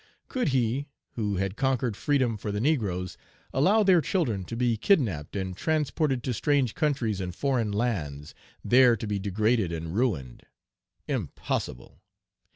[0.29, 3.19] Could he, who had conquered freedom for the negroes,
[3.53, 8.33] allow their children to be kidnapped and transported to strange countries and foreign lands,
[8.65, 10.41] there to be degraded and ruined?
[11.07, 12.01] Impossible!